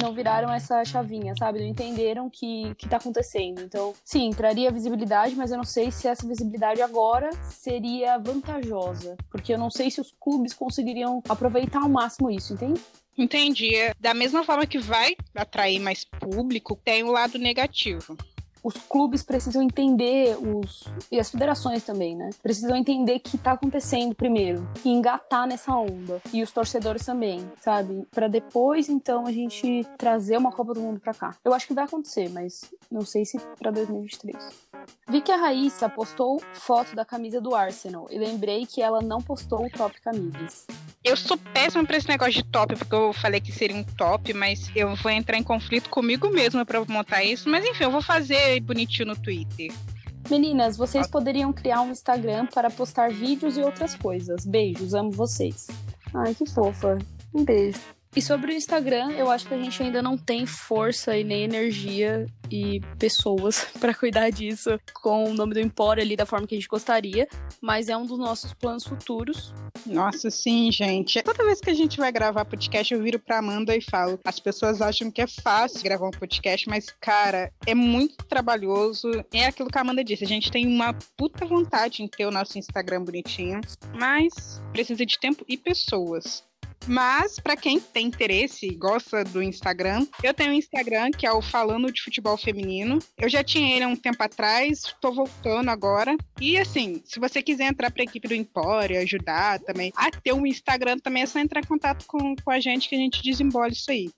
[0.00, 1.60] não viraram essa chavinha, sabe?
[1.60, 3.60] Não entenderam que, que tá acontecendo.
[3.60, 9.52] Então, sim, traria visibilidade, mas eu não sei se essa visibilidade agora seria vantajosa, porque
[9.52, 12.80] eu não sei se os clubes conseguiriam aproveitar ao máximo isso, entende?
[13.16, 13.72] Entendi.
[13.98, 18.16] Da mesma forma que vai atrair mais público, tem o lado negativo
[18.62, 22.30] os clubes precisam entender, os e as federações também, né?
[22.42, 26.20] Precisam entender o que tá acontecendo primeiro e engatar nessa onda.
[26.32, 28.06] E os torcedores também, sabe?
[28.10, 31.36] Para depois, então, a gente trazer uma Copa do Mundo para cá.
[31.44, 34.36] Eu acho que vai acontecer, mas não sei se para 2023.
[35.08, 39.20] Vi que a Raíssa postou foto da camisa do Arsenal e lembrei que ela não
[39.20, 40.66] postou o top camisas.
[41.02, 44.34] Eu sou péssima pra esse negócio de top, porque eu falei que seria um top,
[44.34, 47.48] mas eu vou entrar em conflito comigo mesma para montar isso.
[47.48, 49.70] Mas enfim, eu vou fazer bonitinho no Twitter.
[50.28, 54.44] Meninas, vocês poderiam criar um Instagram para postar vídeos e outras coisas.
[54.46, 55.66] Beijos, amo vocês.
[56.14, 56.98] Ai, que fofa.
[57.34, 57.99] Um beijo.
[58.14, 61.44] E sobre o Instagram, eu acho que a gente ainda não tem força e nem
[61.44, 66.56] energia e pessoas para cuidar disso com o nome do Empório ali da forma que
[66.56, 67.28] a gente gostaria,
[67.60, 69.54] mas é um dos nossos planos futuros.
[69.86, 71.22] Nossa, sim, gente.
[71.22, 74.40] Toda vez que a gente vai gravar podcast, eu viro pra Amanda e falo: as
[74.40, 79.10] pessoas acham que é fácil gravar um podcast, mas, cara, é muito trabalhoso.
[79.32, 82.30] É aquilo que a Amanda disse: a gente tem uma puta vontade em ter o
[82.30, 83.60] nosso Instagram bonitinho,
[83.94, 86.49] mas precisa de tempo e pessoas.
[86.86, 91.32] Mas, para quem tem interesse e gosta do Instagram, eu tenho um Instagram que é
[91.32, 92.98] o Falando de Futebol Feminino.
[93.18, 96.16] Eu já tinha ele há um tempo atrás, tô voltando agora.
[96.40, 100.46] E assim, se você quiser entrar pra equipe do Empório, ajudar também a ter um
[100.46, 103.68] Instagram, também é só entrar em contato com, com a gente que a gente desembola
[103.68, 104.10] isso aí.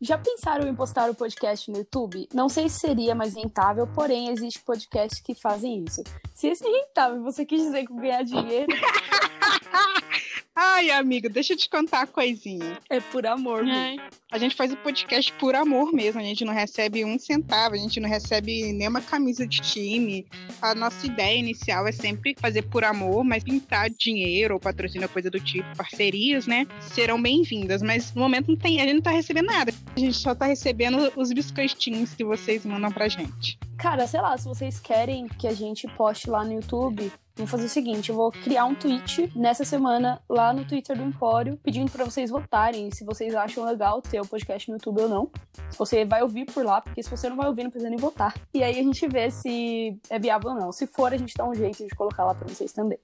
[0.00, 2.28] Já pensaram em postar o podcast no YouTube?
[2.34, 6.02] Não sei se seria mais rentável, porém existe podcasts que fazem isso.
[6.34, 8.66] Se esse é rentável você quis dizer com ganhar dinheiro.
[10.56, 12.78] Ai, amiga, deixa eu te contar a coisinha.
[12.88, 13.96] É por amor, é.
[14.30, 16.20] A gente faz o podcast por amor mesmo.
[16.20, 20.24] A gente não recebe um centavo, a gente não recebe nenhuma camisa de time.
[20.62, 25.28] A nossa ideia inicial é sempre fazer por amor, mas pintar dinheiro ou patrocínio, coisa
[25.28, 26.68] do tipo, parcerias, né?
[26.80, 27.82] Serão bem-vindas.
[27.82, 29.72] Mas no momento não tem, a gente não tá recebendo nada.
[29.96, 33.58] A gente só tá recebendo os biscoitinhos que vocês mandam pra gente.
[33.76, 37.64] Cara, sei lá, se vocês querem que a gente poste lá no YouTube, Vou fazer
[37.64, 41.90] o seguinte, eu vou criar um tweet nessa semana lá no Twitter do Empório, pedindo
[41.90, 45.30] para vocês votarem se vocês acham legal ter o podcast no YouTube ou não.
[45.68, 47.98] Se você vai ouvir por lá, porque se você não vai ouvir, não precisa nem
[47.98, 48.34] votar.
[48.54, 50.70] E aí a gente vê se é viável ou não.
[50.70, 53.00] Se for, a gente dá um jeito de colocar lá para vocês também.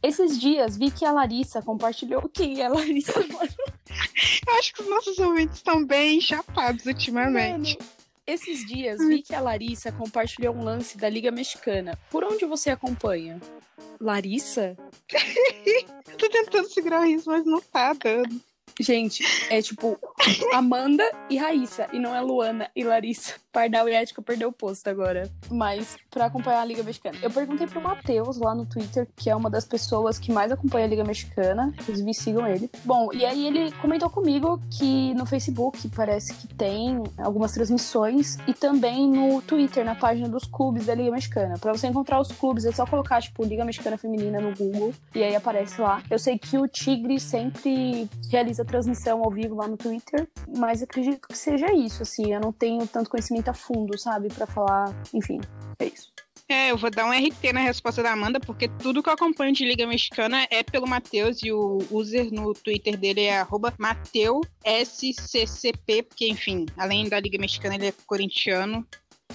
[0.00, 2.28] Esses dias vi que a Larissa compartilhou.
[2.32, 3.18] Quem é a Larissa?
[3.18, 7.76] Eu acho que os nossos ouvintes estão bem chapados ultimamente.
[7.80, 7.95] Mano,
[8.26, 11.98] esses dias vi que a Larissa compartilhou um lance da Liga Mexicana.
[12.10, 13.40] Por onde você acompanha?
[14.00, 14.76] Larissa?
[16.18, 18.40] Tô tentando segurar o riso, mas não tá dando.
[18.78, 19.98] Gente, é tipo
[20.52, 23.34] Amanda e Raíssa, e não é Luana e Larissa.
[23.56, 25.30] Pardal e Ética perdeu o posto agora.
[25.50, 27.16] Mas, para acompanhar a Liga Mexicana.
[27.22, 30.84] Eu perguntei pro Matheus lá no Twitter, que é uma das pessoas que mais acompanha
[30.84, 31.72] a Liga Mexicana.
[31.80, 32.70] Inclusive, sigam ele.
[32.84, 38.52] Bom, e aí ele comentou comigo que no Facebook parece que tem algumas transmissões e
[38.52, 41.56] também no Twitter, na página dos clubes da Liga Mexicana.
[41.58, 45.24] Para você encontrar os clubes, é só colocar, tipo, Liga Mexicana Feminina no Google e
[45.24, 46.02] aí aparece lá.
[46.10, 51.28] Eu sei que o Tigre sempre realiza transmissão ao vivo lá no Twitter, mas acredito
[51.28, 52.34] que seja isso, assim.
[52.34, 54.94] Eu não tenho tanto conhecimento a fundo, sabe, para falar.
[55.14, 55.40] Enfim,
[55.78, 56.12] é isso.
[56.48, 59.52] É, eu vou dar um RT na resposta da Amanda, porque tudo que eu acompanho
[59.52, 63.44] de Liga Mexicana é pelo Matheus e o user no Twitter dele é
[63.78, 64.44] MateusSCCP,
[66.04, 68.86] porque, enfim, além da Liga Mexicana, ele é corintiano.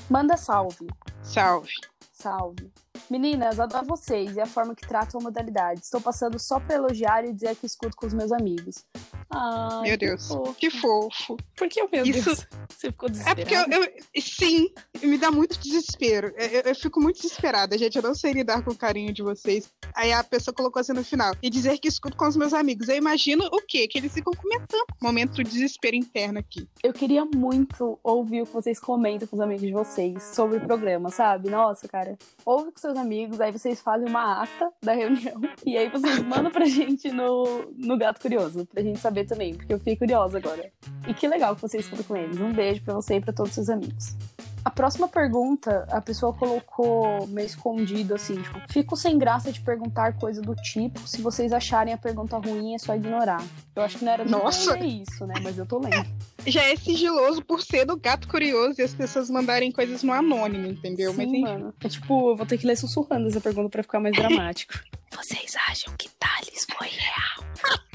[0.10, 0.88] Manda salve.
[1.22, 1.74] Salve.
[2.14, 2.72] Salve.
[3.10, 5.82] Meninas, adoro vocês e a forma que tratam a modalidade.
[5.82, 8.86] Estou passando só para elogiar e dizer que escuto com os meus amigos.
[9.30, 11.38] Ai, meu Deus, que fofo.
[11.56, 12.26] Por que, meu Isso...
[12.26, 12.48] Deus?
[12.70, 13.42] Você ficou desesperada?
[13.42, 14.70] É porque eu, eu sim,
[15.04, 16.34] me dá muito desespero.
[16.36, 17.96] Eu, eu, fico muito desesperada, gente.
[17.96, 19.70] Eu não sei lidar com o carinho de vocês.
[19.94, 21.36] Aí a pessoa colocou assim no final.
[21.44, 22.90] E dizer que escuto com os meus amigos.
[22.90, 23.88] Eu imagino o quê?
[23.88, 24.86] Que eles ficam comentando.
[25.02, 26.68] Momento de desespero interno aqui.
[26.82, 30.62] Eu queria muito ouvir o que vocês comentam com os amigos de vocês sobre o
[30.62, 31.50] programa, sabe?
[31.50, 32.18] Nossa, cara.
[32.44, 35.40] Ouve com seus amigos, aí vocês fazem uma ata da reunião.
[35.66, 39.74] E aí vocês mandam pra gente no, no Gato Curioso, pra gente saber também, porque
[39.74, 40.72] eu fiquei curiosa agora.
[41.08, 42.40] E que legal que vocês foram com eles.
[42.40, 44.16] Um beijo pra você e pra todos os seus amigos.
[44.64, 50.14] A próxima pergunta, a pessoa colocou meio escondido assim, tipo, fico sem graça de perguntar
[50.14, 53.44] coisa do tipo, se vocês acharem a pergunta ruim é só ignorar.
[53.76, 54.78] Eu acho que não era Nossa.
[54.80, 55.34] isso, né?
[55.42, 56.08] Mas eu tô lendo.
[56.46, 60.68] Já é sigiloso por ser do gato curioso e as pessoas mandarem coisas no anônimo,
[60.68, 61.12] entendeu?
[61.12, 61.42] Sim, Mas enfim.
[61.42, 61.74] mano.
[61.84, 64.74] É tipo, eu vou ter que ler sussurrando essa pergunta para ficar mais dramático.
[65.16, 67.82] vocês acham que Thales foi real?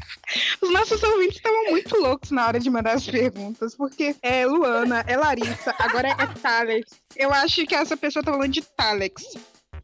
[0.60, 5.04] Os nossos ouvintes estavam muito loucos na hora de mandar as perguntas, porque é Luana,
[5.06, 6.86] é Larissa, agora é Thales.
[7.14, 9.12] Eu acho que essa pessoa tá falando de Thales.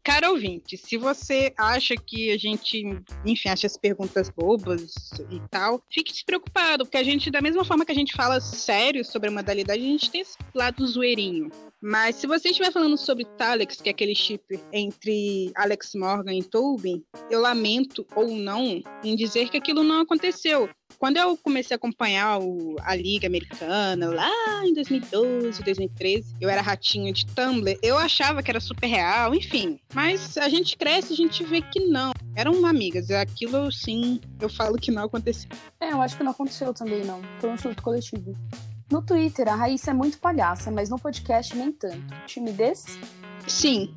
[0.03, 2.83] Cara ouvinte, se você acha que a gente,
[3.25, 4.93] enfim, acha as perguntas bobas
[5.31, 9.05] e tal, fique despreocupado, porque a gente, da mesma forma que a gente fala sério
[9.05, 11.49] sobre a modalidade, a gente tem esse lado zoeirinho.
[11.81, 16.43] Mas se você estiver falando sobre Talex, que é aquele chip entre Alex Morgan e
[16.43, 20.69] Tobin, eu lamento ou não em dizer que aquilo não aconteceu.
[21.03, 26.61] Quando eu comecei a acompanhar o, a Liga Americana, lá em 2012, 2013, eu era
[26.61, 29.81] ratinho de Tumblr, eu achava que era super real, enfim.
[29.93, 32.13] Mas a gente cresce e a gente vê que não.
[32.37, 35.49] Eram amigas, aquilo sim, eu falo que não aconteceu.
[35.77, 37.21] É, eu acho que não aconteceu também, não.
[37.37, 38.33] Foi um surto coletivo.
[38.89, 42.15] No Twitter, a Raíssa é muito palhaça, mas no podcast nem tanto.
[42.27, 42.85] Timidez?
[43.45, 43.93] Sim.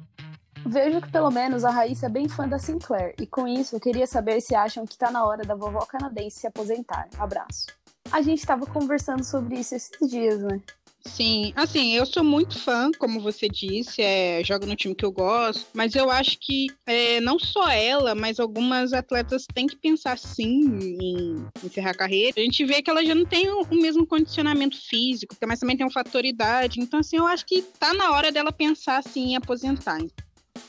[0.67, 3.81] Vejo que pelo menos a Raíssa é bem fã da Sinclair, e com isso eu
[3.81, 7.09] queria saber se acham que tá na hora da vovó canadense se aposentar.
[7.17, 7.67] Abraço.
[8.11, 10.61] A gente tava conversando sobre isso esses dias, né?
[11.05, 15.13] Sim, assim, eu sou muito fã, como você disse, é, joga no time que eu
[15.13, 20.19] gosto, mas eu acho que é, não só ela, mas algumas atletas têm que pensar
[20.19, 22.35] sim em encerrar a carreira.
[22.37, 25.77] A gente vê que ela já não tem o, o mesmo condicionamento físico, mas também
[25.77, 26.81] tem um fator idade.
[26.81, 30.01] Então, assim, eu acho que tá na hora dela pensar assim em aposentar.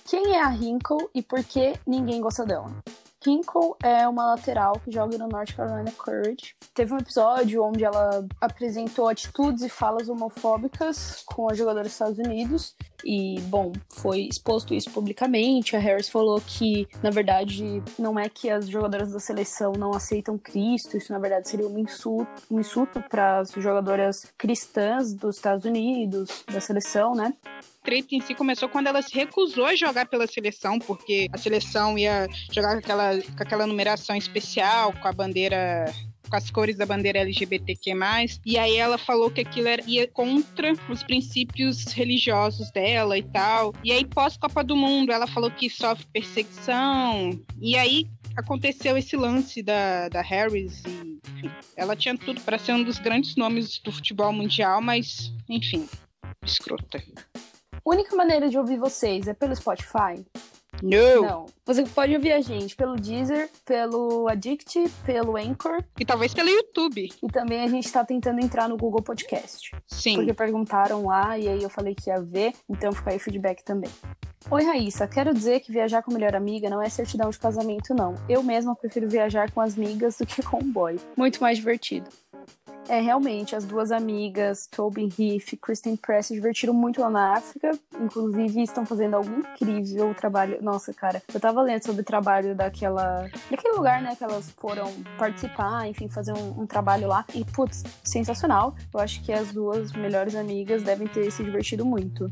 [0.08, 2.72] Quem é a Hinkle e por que ninguém gosta dela?
[3.26, 6.56] Hinkle é uma lateral que joga no North Carolina Courage.
[6.74, 12.20] Teve um episódio onde ela apresentou atitudes e falas homofóbicas com a jogadora dos Estados
[12.20, 12.74] Unidos.
[13.04, 15.76] E, bom, foi exposto isso publicamente.
[15.76, 20.38] A Harris falou que, na verdade, não é que as jogadoras da seleção não aceitam
[20.38, 25.66] Cristo, isso, na verdade, seria um insulto, um insulto para as jogadoras cristãs dos Estados
[25.66, 27.34] Unidos, da seleção, né?
[27.88, 31.98] Treta em si começou quando ela se recusou a jogar pela seleção, porque a seleção
[31.98, 35.86] ia jogar com aquela, com aquela numeração especial, com a bandeira
[36.30, 37.94] com as cores da bandeira LGBTQ+,
[38.46, 43.74] e aí ela falou que aquilo era, ia contra os princípios religiosos dela e tal.
[43.82, 49.64] E aí, pós-Copa do Mundo, ela falou que sofre perseguição, e aí aconteceu esse lance
[49.64, 53.94] da, da Harris e, enfim, ela tinha tudo para ser um dos grandes nomes do
[53.94, 55.88] futebol mundial, mas, enfim,
[56.44, 57.02] escrota.
[57.88, 60.22] Única maneira de ouvir vocês é pelo Spotify?
[60.84, 61.22] Não.
[61.22, 61.46] Não.
[61.66, 65.82] Você pode ouvir a gente pelo Deezer, pelo Addict, pelo Anchor.
[65.98, 67.10] E talvez pelo YouTube.
[67.24, 69.72] E também a gente tá tentando entrar no Google Podcast.
[69.86, 70.16] Sim.
[70.16, 73.64] Porque perguntaram lá e aí eu falei que ia ver, então fica aí o feedback
[73.64, 73.90] também.
[74.52, 75.08] Oi, Raíssa.
[75.08, 78.16] Quero dizer que viajar com a melhor amiga não é certidão de casamento, não.
[78.30, 80.98] Eu mesma prefiro viajar com as amigas do que com o boy.
[81.16, 82.10] Muito mais divertido.
[82.90, 87.34] É, realmente, as duas amigas, Tobin Heath e Kristen Press, se divertiram muito lá na
[87.34, 87.72] África.
[88.00, 90.58] Inclusive, estão fazendo algum incrível trabalho.
[90.62, 93.30] Nossa, cara, eu tava lendo sobre o trabalho daquela.
[93.52, 94.16] daquele lugar, né?
[94.16, 97.26] Que elas foram participar, enfim, fazer um, um trabalho lá.
[97.34, 98.76] E, putz, sensacional.
[98.94, 102.32] Eu acho que as duas melhores amigas devem ter se divertido muito.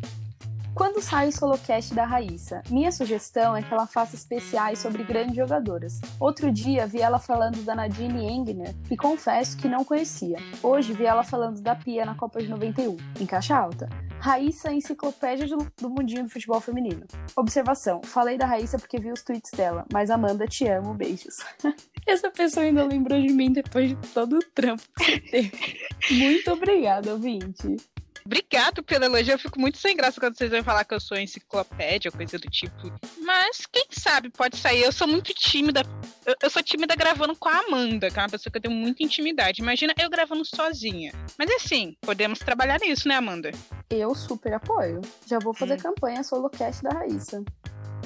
[0.76, 2.62] Quando sai o solocast da Raíssa?
[2.70, 6.02] Minha sugestão é que ela faça especiais sobre grandes jogadoras.
[6.20, 10.38] Outro dia vi ela falando da Nadine Engner e confesso que não conhecia.
[10.62, 13.88] Hoje vi ela falando da Pia na Copa de 91, em caixa alta.
[14.20, 17.06] Raíssa, enciclopédia do, do mundinho do futebol feminino.
[17.38, 21.38] Observação: falei da Raíssa porque vi os tweets dela, mas Amanda, te amo, beijos.
[22.06, 25.80] Essa pessoa ainda lembrou de mim depois de todo o trampo que você teve.
[26.12, 27.78] Muito obrigada, ouvinte.
[28.26, 29.34] Obrigado pelo elogio.
[29.34, 32.50] Eu fico muito sem graça quando vocês vão falar que eu sou enciclopédia, coisa do
[32.50, 32.92] tipo.
[33.22, 34.82] Mas quem sabe pode sair.
[34.82, 35.84] Eu sou muito tímida.
[36.26, 38.74] Eu, eu, sou tímida gravando com a Amanda, que é uma pessoa que eu tenho
[38.74, 39.62] muita intimidade.
[39.62, 41.14] Imagina eu gravando sozinha.
[41.38, 43.52] Mas assim, podemos trabalhar nisso, né, Amanda?
[43.92, 45.02] Eu super apoio.
[45.28, 45.84] Já vou fazer hum.
[45.84, 47.44] campanha solocast da Raíssa.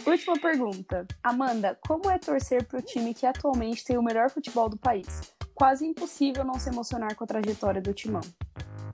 [0.05, 1.07] Última pergunta.
[1.23, 5.33] Amanda, como é torcer para o time que atualmente tem o melhor futebol do país?
[5.55, 8.21] Quase impossível não se emocionar com a trajetória do timão.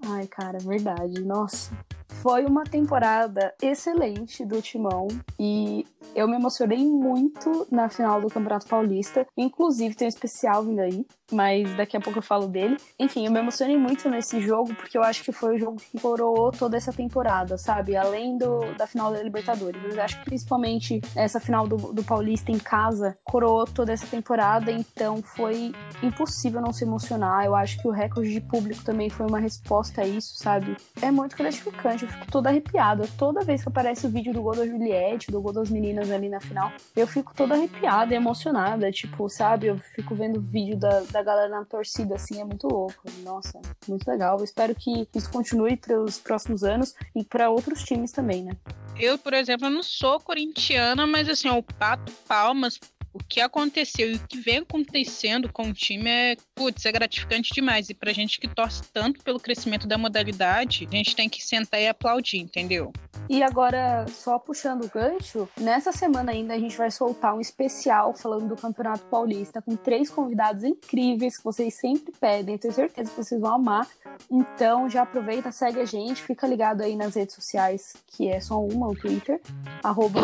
[0.07, 1.21] Ai, cara, verdade.
[1.21, 1.84] Nossa.
[2.26, 5.07] Foi uma temporada excelente do Timão
[5.39, 9.28] e eu me emocionei muito na final do Campeonato Paulista.
[9.38, 12.78] Inclusive, tem um especial vindo aí, mas daqui a pouco eu falo dele.
[12.99, 15.99] Enfim, eu me emocionei muito nesse jogo porque eu acho que foi o jogo que
[15.99, 17.95] coroou toda essa temporada, sabe?
[17.95, 19.95] Além do, da final da Libertadores.
[19.95, 24.71] Eu acho que principalmente essa final do, do Paulista em casa coroou toda essa temporada,
[24.71, 27.45] então foi impossível não se emocionar.
[27.45, 30.76] Eu acho que o recorde de público também foi uma resposta a isso, sabe?
[31.01, 33.07] É muito gratificante fico toda arrepiada.
[33.18, 36.30] Toda vez que aparece o vídeo do gol da Juliette, do gol das meninas ali
[36.30, 38.91] na final, eu fico toda arrepiada e emocionada.
[38.91, 39.68] Tipo, sabe?
[39.68, 43.03] Eu fico vendo o vídeo da, da galera na torcida, assim, é muito louco.
[43.24, 44.38] Nossa, muito legal.
[44.39, 48.55] Eu espero que isso continue para os próximos anos e para outros times também, né?
[48.97, 52.80] Eu, por exemplo, não sou corintiana, mas assim, eu pato palmas
[53.16, 57.53] o que aconteceu e o que vem acontecendo com o time é, putz, é gratificante
[57.53, 57.89] demais.
[57.89, 61.80] E pra gente que torce tanto pelo crescimento da modalidade, a gente tem que sentar
[61.80, 62.91] e aplaudir, entendeu?
[63.30, 68.13] E agora, só puxando o gancho, nessa semana ainda a gente vai soltar um especial
[68.13, 72.57] falando do Campeonato Paulista com três convidados incríveis que vocês sempre pedem.
[72.57, 73.88] Tenho certeza que vocês vão amar.
[74.30, 78.59] Então já aproveita, segue a gente, fica ligado aí nas redes sociais, que é só
[78.59, 79.41] uma, o Twitter,
[79.84, 80.22] arroba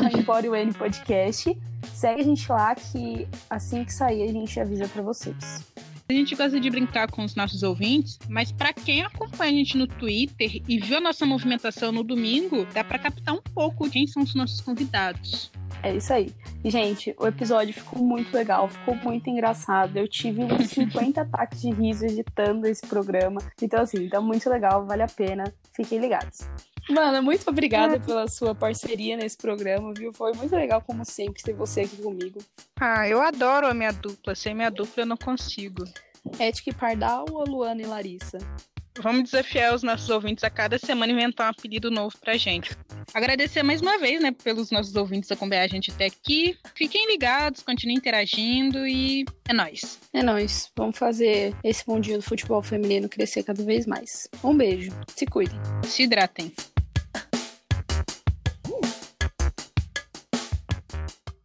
[0.77, 1.57] Podcast.
[1.93, 5.71] Segue a gente lá que assim que sair a gente avisa para vocês.
[6.09, 9.77] A gente gosta de brincar com os nossos ouvintes, mas para quem acompanha a gente
[9.77, 14.05] no Twitter e viu a nossa movimentação no domingo, dá para captar um pouco quem
[14.05, 15.49] são os nossos convidados.
[15.83, 16.33] É isso aí.
[16.63, 19.97] Gente, o episódio ficou muito legal, ficou muito engraçado.
[19.97, 23.41] Eu tive uns 50 ataques de riso editando esse programa.
[23.61, 25.43] Então, assim, tá muito legal, vale a pena.
[25.75, 26.39] Fiquem ligados.
[26.89, 30.11] Mano, muito obrigada pela sua parceria nesse programa, viu?
[30.13, 32.39] Foi muito legal, como sempre, ter você aqui comigo.
[32.79, 34.35] Ah, eu adoro a minha dupla.
[34.35, 35.83] Sem minha dupla eu não consigo.
[36.37, 38.37] Ética Pardal ou Luana e Larissa?
[38.99, 42.71] Vamos desafiar os nossos ouvintes a cada semana inventar um apelido novo pra gente.
[43.13, 46.57] Agradecer mais uma vez, né, pelos nossos ouvintes acompanhar a gente até aqui.
[46.75, 49.99] Fiquem ligados, continuem interagindo e é nóis.
[50.13, 50.71] É nóis.
[50.75, 54.27] Vamos fazer esse mundinho do futebol feminino crescer cada vez mais.
[54.43, 54.91] Um beijo.
[55.15, 55.59] Se cuidem.
[55.83, 56.51] Se hidratem.